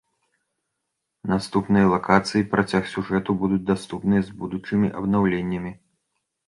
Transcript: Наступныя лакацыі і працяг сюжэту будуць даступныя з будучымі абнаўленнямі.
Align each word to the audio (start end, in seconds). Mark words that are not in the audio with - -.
Наступныя 1.31 1.91
лакацыі 1.93 2.41
і 2.45 2.47
працяг 2.55 2.91
сюжэту 2.95 3.29
будуць 3.45 3.63
даступныя 3.71 4.21
з 4.31 4.39
будучымі 4.43 4.87
абнаўленнямі. 5.03 5.71